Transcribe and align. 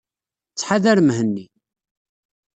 Ttḥadar 0.51 0.99
Mhenni. 1.01 1.45